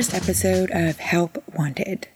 [0.00, 2.08] first episode of Help Wanted,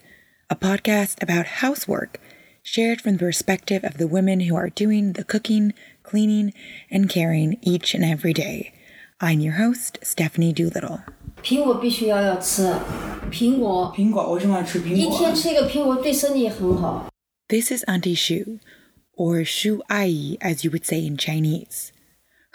[0.48, 2.20] a podcast about housework
[2.62, 5.72] shared from the perspective of the women who are doing the cooking,
[6.02, 6.52] cleaning,
[6.90, 8.72] and caring each and every day.
[9.20, 11.00] I'm your host, Stephanie Doolittle.
[11.42, 12.70] 苹果必须要要吃，
[13.30, 15.18] 苹果苹果为什么要吃苹一果？
[15.18, 17.08] 天吃一个苹果对身体很好。
[17.48, 18.58] This is Auntie Shu,
[19.16, 21.90] or Shu Ai as you would say in Chinese.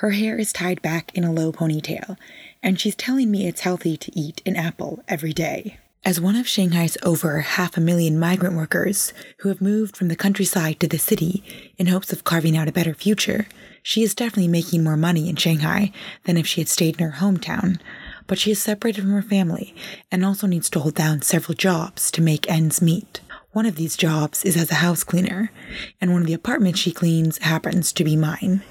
[0.01, 2.17] Her hair is tied back in a low ponytail,
[2.63, 5.77] and she's telling me it's healthy to eat an apple every day.
[6.07, 10.17] As one of Shanghai's over half a million migrant workers who have moved from the
[10.17, 11.45] countryside to the city
[11.77, 13.47] in hopes of carving out a better future,
[13.83, 15.93] she is definitely making more money in Shanghai
[16.25, 17.79] than if she had stayed in her hometown.
[18.27, 19.75] But she is separated from her family
[20.11, 23.21] and also needs to hold down several jobs to make ends meet.
[23.53, 25.53] One of these jobs is as a house cleaner,
[26.01, 28.63] and one of the apartments she cleans happens to be mine.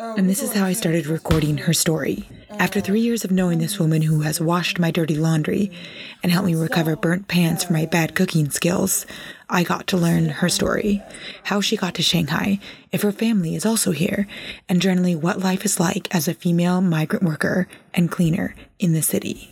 [0.00, 2.28] And this is how I started recording her story.
[2.50, 5.70] After three years of knowing this woman who has washed my dirty laundry
[6.22, 9.06] and helped me recover burnt pants from my bad cooking skills,
[9.48, 11.02] I got to learn her story
[11.44, 12.58] how she got to Shanghai,
[12.92, 14.26] if her family is also here,
[14.68, 19.02] and generally what life is like as a female migrant worker and cleaner in the
[19.02, 19.50] city.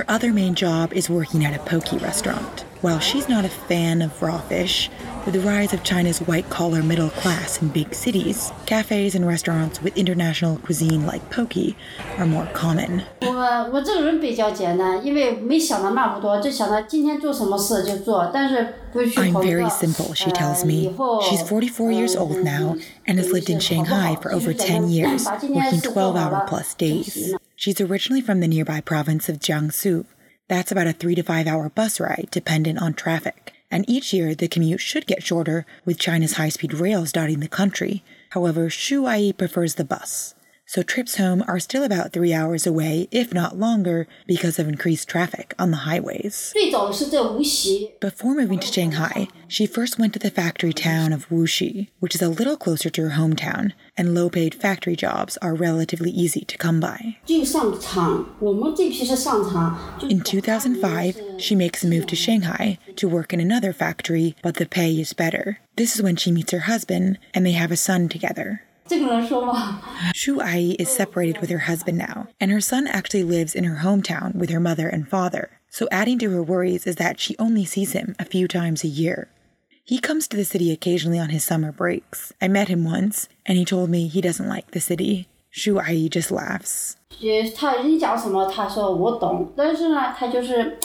[0.00, 2.64] Her other main job is working at a poke restaurant.
[2.80, 4.88] While she's not a fan of raw fish,
[5.26, 9.82] with the rise of China's white collar middle class in big cities, cafes and restaurants
[9.82, 11.76] with international cuisine like poke
[12.16, 13.02] are more common.
[19.18, 20.96] I'm very simple, she tells me.
[21.28, 22.76] She's 44 years old now
[23.06, 27.34] and has lived in Shanghai for over 10 years, working 12 hour plus days.
[27.60, 30.06] She's originally from the nearby province of Jiangsu.
[30.48, 33.52] That's about a three to five hour bus ride, dependent on traffic.
[33.70, 37.48] And each year, the commute should get shorter with China's high speed rails dotting the
[37.48, 38.02] country.
[38.30, 40.34] However, Shu Ai prefers the bus
[40.70, 45.08] so trips home are still about three hours away, if not longer, because of increased
[45.08, 46.54] traffic on the highways.
[48.00, 52.22] Before moving to Shanghai, she first went to the factory town of Wuxi, which is
[52.22, 56.56] a little closer to her hometown, and low paid factory jobs are relatively easy to
[56.56, 57.16] come by.
[57.28, 57.44] In
[60.20, 64.92] 2005, she makes a move to Shanghai to work in another factory, but the pay
[64.92, 65.58] is better.
[65.74, 68.62] This is when she meets her husband, and they have a son together.
[68.89, 69.81] 这个人说嘛，
[70.13, 73.81] Shu Ai is separated with her husband now, and her son actually lives in her
[73.83, 75.49] hometown with her mother and father.
[75.71, 78.87] So adding to her worries is that she only sees him a few times a
[78.87, 79.27] year.
[79.83, 82.31] He comes to the city occasionally on his summer breaks.
[82.41, 85.27] I met him once, and he told me he doesn't like the city.
[85.49, 86.95] Shu Ai just laughs.
[87.21, 90.77] 呃，他人讲什么，他说我懂，但是呢，他就是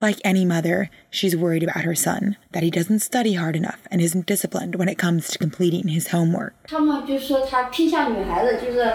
[0.00, 4.00] Like any mother, she's worried about her son, that he doesn't study hard enough and
[4.00, 6.54] isn't disciplined when it comes to completing his homework.
[6.66, 8.92] 他们就说他偏向女孩子，就是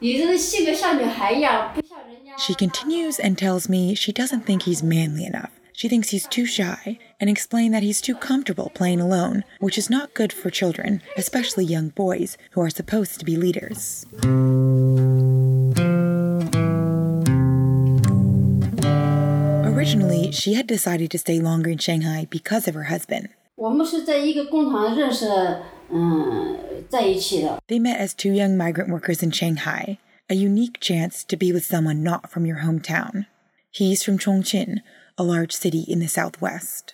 [0.00, 2.36] 你这个性格像女孩一样，不像人家。
[2.36, 5.50] She continues and tells me she doesn't think he's manly enough.
[5.72, 9.88] She thinks he's too shy and explained that he's too comfortable playing alone, which is
[9.88, 14.04] not good for children, especially young boys who are supposed to be leaders.
[19.89, 23.29] Originally, she had decided to stay longer in Shanghai because of her husband.
[27.67, 29.97] They met as two young migrant workers in Shanghai,
[30.29, 33.25] a unique chance to be with someone not from your hometown.
[33.71, 34.77] He's from Chongqing,
[35.17, 36.93] a large city in the southwest.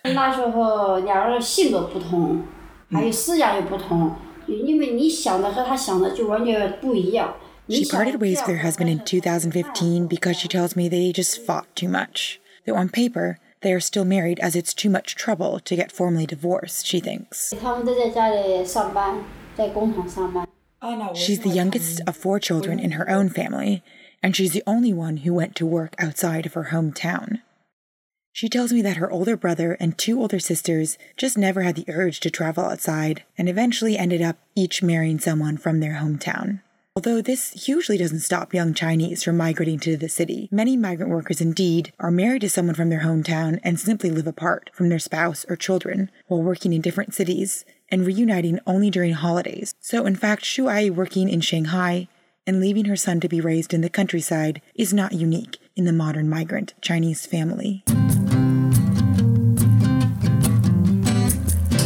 [7.68, 11.66] She parted ways with her husband in 2015 because she tells me they just fought
[11.76, 15.76] too much though on paper, they are still married as it's too much trouble to
[15.76, 17.52] get formally divorced, she thinks.
[21.14, 23.82] She's the youngest of four children in her own family,
[24.22, 27.40] and she's the only one who went to work outside of her hometown.
[28.32, 31.86] She tells me that her older brother and two older sisters just never had the
[31.88, 36.60] urge to travel outside and eventually ended up each marrying someone from their hometown.
[36.96, 41.42] Although this usually doesn't stop young Chinese from migrating to the city, many migrant workers
[41.42, 45.44] indeed are married to someone from their hometown and simply live apart from their spouse
[45.46, 49.74] or children while working in different cities and reuniting only during holidays.
[49.78, 52.08] So, in fact, Shu Ai working in Shanghai
[52.46, 55.92] and leaving her son to be raised in the countryside is not unique in the
[55.92, 57.84] modern migrant Chinese family.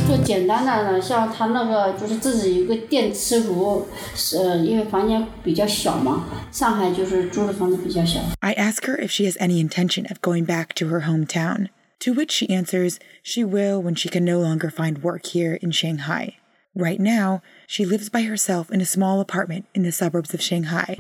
[0.10, 8.20] 做简单的呢，像他那个就是自己有个电磁炉，是呃因为房间比较小嘛，上海就是租的房子比较小。
[8.40, 12.14] I ask her if she has any intention of going back to her hometown, to
[12.14, 16.36] which she answers she will when she can no longer find work here in Shanghai.
[16.81, 20.97] Right now, she lives by herself in a small apartment in the suburbs of Shanghai.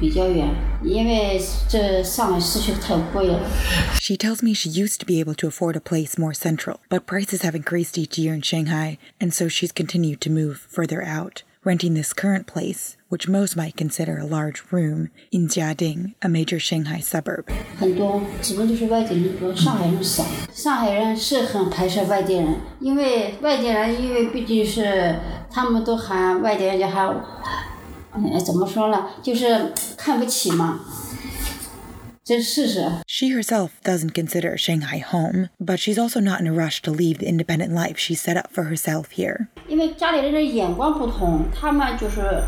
[3.98, 7.06] She tells me she used to be able to afford a place more central, but
[7.06, 11.44] prices have increased each year in Shanghai, and so she's continued to move further out
[11.63, 16.59] renting this current place, which most might consider a large room, in Jiading, a major
[16.59, 17.45] Shanghai suburb.
[17.79, 20.23] 很多基本都是外地人多，上海人少。
[20.53, 25.15] 上海人是很排斥外地人，因为外地人，因为毕竟是
[25.49, 27.07] 他们都喊外地人就喊，
[28.13, 30.79] 呃，怎么说呢，就是看不起嘛。
[32.29, 32.91] 这是事实。
[33.07, 37.19] She herself doesn't consider Shanghai home, but she's also not in a rush to leave
[37.19, 39.47] the independent life she set up for herself here.
[39.67, 42.43] 因为家里人的眼光不同，他们就是，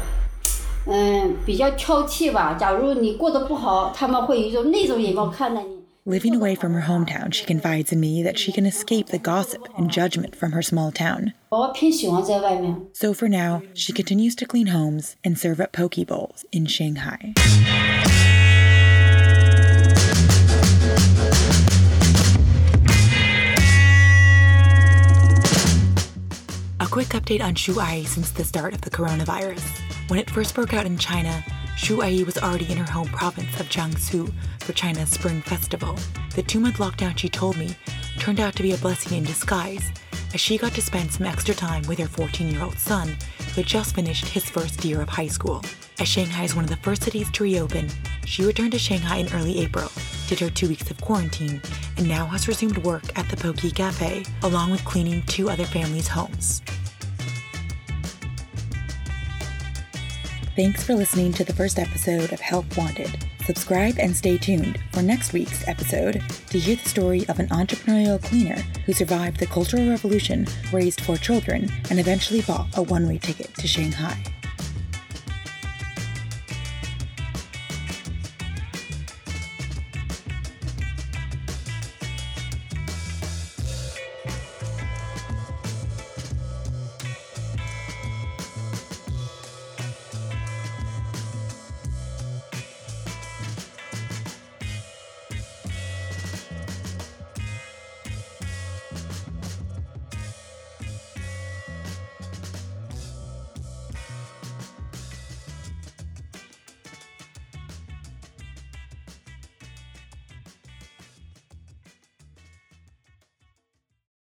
[0.85, 2.55] 嗯，比较挑剔吧。
[2.59, 5.77] 假如你过得不好，他们会有一种那种眼光看待你。
[6.05, 9.67] Living away from her hometown, she confides in me that she can escape the gossip
[9.77, 11.33] and judgment from her small town.
[11.49, 12.73] 我偏喜欢在外面。
[12.93, 17.33] So for now, she continues to clean homes and serve up poke bowls in Shanghai.
[26.92, 29.62] Quick update on Shuai since the start of the coronavirus.
[30.10, 31.42] When it first broke out in China,
[31.74, 34.30] Shuai was already in her home province of Jiangsu
[34.60, 35.96] for China's Spring Festival.
[36.34, 37.74] The two month lockdown, she told me,
[38.18, 39.90] turned out to be a blessing in disguise,
[40.34, 43.62] as she got to spend some extra time with her 14 year old son, who
[43.62, 45.64] had just finished his first year of high school.
[45.98, 47.88] As Shanghai is one of the first cities to reopen,
[48.26, 49.90] she returned to Shanghai in early April,
[50.28, 51.62] did her two weeks of quarantine,
[51.96, 56.08] and now has resumed work at the Poki Cafe, along with cleaning two other families'
[56.08, 56.60] homes.
[60.54, 63.24] Thanks for listening to the first episode of Help Wanted.
[63.46, 68.22] Subscribe and stay tuned for next week's episode to hear the story of an entrepreneurial
[68.22, 73.16] cleaner who survived the Cultural Revolution, raised four children, and eventually bought a one way
[73.16, 74.22] ticket to Shanghai.